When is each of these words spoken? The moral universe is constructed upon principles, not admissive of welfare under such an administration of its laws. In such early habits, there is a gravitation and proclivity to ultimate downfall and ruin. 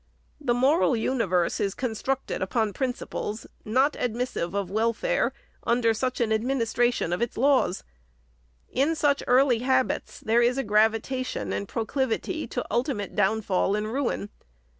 The 0.39 0.55
moral 0.55 0.95
universe 0.97 1.59
is 1.59 1.75
constructed 1.75 2.41
upon 2.41 2.73
principles, 2.73 3.45
not 3.63 3.93
admissive 3.99 4.55
of 4.55 4.71
welfare 4.71 5.31
under 5.63 5.93
such 5.93 6.19
an 6.19 6.33
administration 6.33 7.13
of 7.13 7.21
its 7.21 7.37
laws. 7.37 7.83
In 8.71 8.95
such 8.95 9.21
early 9.27 9.59
habits, 9.59 10.19
there 10.19 10.41
is 10.41 10.57
a 10.57 10.63
gravitation 10.63 11.53
and 11.53 11.67
proclivity 11.67 12.47
to 12.47 12.65
ultimate 12.71 13.13
downfall 13.13 13.75
and 13.75 13.93
ruin. 13.93 14.31